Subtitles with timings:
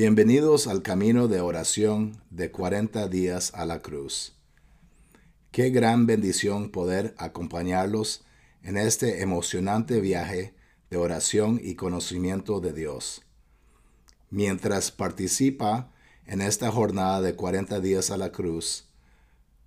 [0.00, 4.36] Bienvenidos al camino de oración de 40 días a la cruz.
[5.50, 8.24] Qué gran bendición poder acompañarlos
[8.62, 10.54] en este emocionante viaje
[10.88, 13.22] de oración y conocimiento de Dios.
[14.30, 15.90] Mientras participa
[16.26, 18.86] en esta jornada de 40 días a la cruz,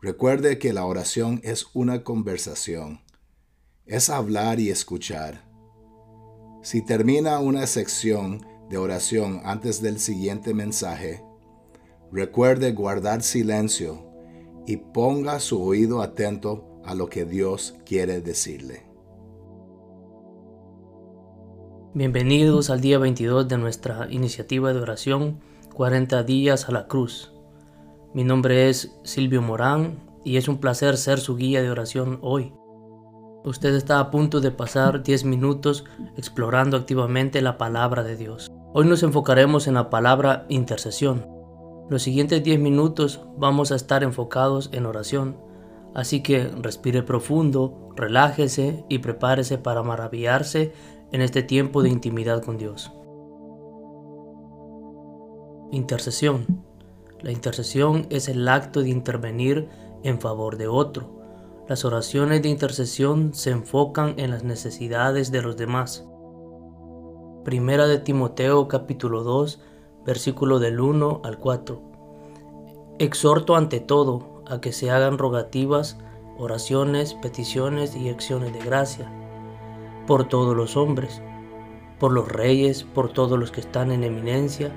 [0.00, 3.02] recuerde que la oración es una conversación,
[3.84, 5.44] es hablar y escuchar.
[6.62, 11.22] Si termina una sección de oración antes del siguiente mensaje,
[12.10, 14.04] recuerde guardar silencio
[14.66, 18.82] y ponga su oído atento a lo que Dios quiere decirle.
[21.92, 25.40] Bienvenidos al día 22 de nuestra iniciativa de oración
[25.74, 27.32] 40 días a la cruz.
[28.14, 32.52] Mi nombre es Silvio Morán y es un placer ser su guía de oración hoy.
[33.44, 35.84] Usted está a punto de pasar 10 minutos
[36.16, 38.50] explorando activamente la palabra de Dios.
[38.76, 41.26] Hoy nos enfocaremos en la palabra intercesión.
[41.88, 45.38] Los siguientes 10 minutos vamos a estar enfocados en oración,
[45.94, 50.72] así que respire profundo, relájese y prepárese para maravillarse
[51.12, 52.92] en este tiempo de intimidad con Dios.
[55.70, 56.64] Intercesión.
[57.20, 59.68] La intercesión es el acto de intervenir
[60.02, 61.14] en favor de otro
[61.66, 66.06] las oraciones de intercesión se enfocan en las necesidades de los demás.
[67.44, 69.60] Primera de Timoteo capítulo 2,
[70.06, 71.80] versículo del 1 al 4.
[72.98, 75.98] Exhorto ante todo a que se hagan rogativas,
[76.38, 79.12] oraciones, peticiones y acciones de gracia
[80.06, 81.22] por todos los hombres,
[81.98, 84.72] por los reyes, por todos los que están en eminencia,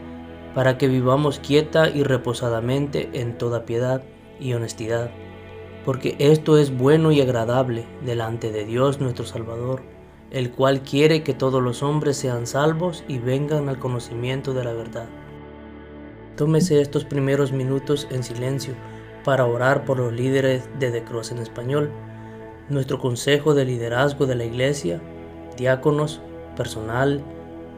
[0.54, 4.04] para que vivamos quieta y reposadamente en toda piedad
[4.40, 5.10] y honestidad
[5.88, 9.84] porque esto es bueno y agradable delante de Dios nuestro Salvador,
[10.32, 14.74] el cual quiere que todos los hombres sean salvos y vengan al conocimiento de la
[14.74, 15.08] verdad.
[16.36, 18.74] Tómese estos primeros minutos en silencio
[19.24, 21.92] para orar por los líderes de The Cross en español,
[22.70, 25.02] nuestro consejo de liderazgo de la iglesia,
[25.58, 26.22] diáconos,
[26.56, 27.24] personal,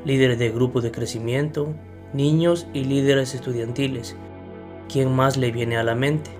[0.05, 1.73] líderes de grupos de crecimiento,
[2.13, 4.15] niños y líderes estudiantiles.
[4.91, 6.38] ¿Quién más le viene a la mente?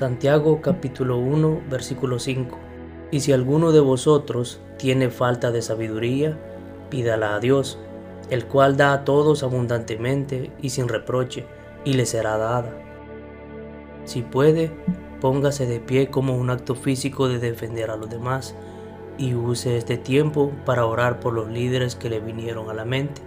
[0.00, 2.56] Santiago capítulo 1 versículo 5.
[3.10, 6.38] Y si alguno de vosotros tiene falta de sabiduría,
[6.88, 7.78] pídala a Dios,
[8.30, 11.44] el cual da a todos abundantemente y sin reproche,
[11.84, 12.72] y le será dada.
[14.06, 14.72] Si puede,
[15.20, 18.54] póngase de pie como un acto físico de defender a los demás,
[19.18, 23.20] y use este tiempo para orar por los líderes que le vinieron a la mente.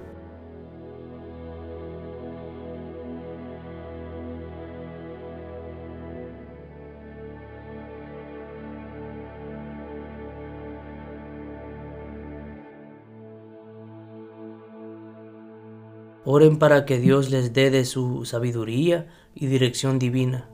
[16.25, 20.49] Oren para que Dios les dé de su sabiduría y dirección divina.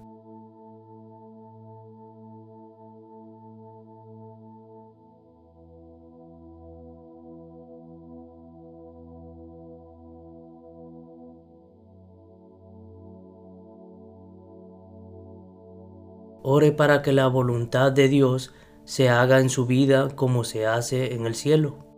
[16.41, 18.51] Ore para que la voluntad de Dios
[18.85, 21.88] se haga en su vida como se hace en el cielo.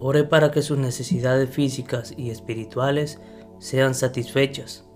[0.00, 3.20] Ore para que sus necesidades físicas y espirituales
[3.58, 4.86] sean satisfechas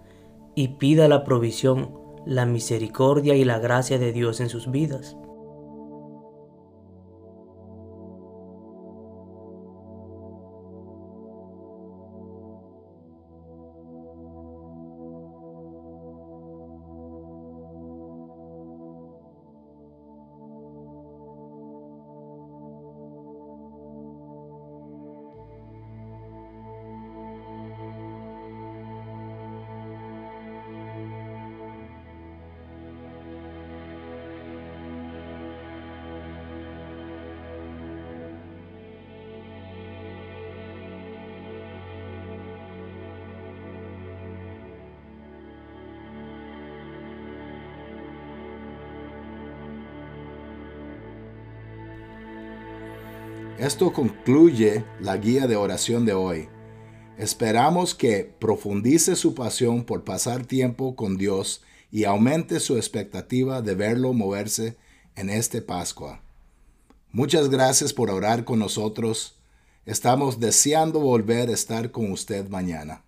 [0.55, 5.17] y pida la provisión la misericordia y la gracia de Dios en sus vidas.
[53.63, 56.49] Esto concluye la guía de oración de hoy.
[57.17, 63.77] Esperamos que profundice su pasión por pasar tiempo con Dios y aumente su expectativa de
[63.77, 64.77] verlo moverse
[65.15, 66.25] en este Pascua.
[67.13, 69.39] Muchas gracias por orar con nosotros.
[69.87, 73.05] Estamos deseando volver a estar con usted mañana.